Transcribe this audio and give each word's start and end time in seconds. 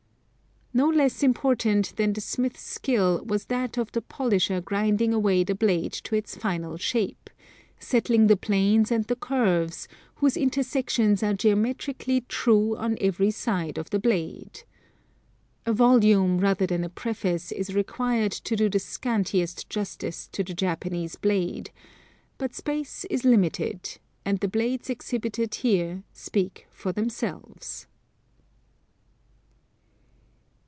No 0.73 0.87
less 0.89 1.21
important 1.21 1.97
than 1.97 2.13
the 2.13 2.21
smith's 2.21 2.61
skill 2.61 3.21
was 3.25 3.47
that 3.47 3.77
of 3.77 3.91
the 3.91 4.01
polisher 4.01 4.61
grinding 4.61 5.13
away 5.13 5.43
the 5.43 5.53
blade 5.53 5.91
to 5.91 6.15
its 6.15 6.37
final 6.37 6.77
shape, 6.77 7.29
settling 7.77 8.27
the 8.27 8.37
planes 8.37 8.89
and 8.89 9.03
the 9.03 9.17
curves, 9.17 9.89
whose 10.15 10.37
intersections 10.37 11.23
are 11.23 11.33
geometrically 11.33 12.21
true 12.21 12.77
on 12.77 12.95
every 13.01 13.31
side 13.31 13.77
of 13.77 13.89
the 13.89 13.99
blade. 13.99 14.63
A 15.65 15.73
volume 15.73 16.37
rather 16.37 16.65
than 16.67 16.85
a 16.85 16.89
preface 16.89 17.51
is 17.51 17.75
required 17.75 18.31
to 18.31 18.55
do 18.55 18.69
the 18.69 18.79
scantiest 18.79 19.67
justice 19.69 20.29
to 20.31 20.41
the 20.41 20.53
Japanese 20.53 21.17
blade, 21.17 21.71
but 22.37 22.55
space 22.55 23.03
is 23.09 23.25
limited, 23.25 23.97
and 24.23 24.39
the 24.39 24.47
blades 24.47 24.89
exhibited 24.89 25.53
here 25.53 26.05
speak 26.13 26.65
for 26.71 26.93
themselves. 26.93 27.87